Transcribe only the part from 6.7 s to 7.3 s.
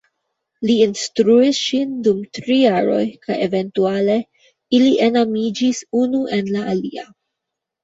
alia.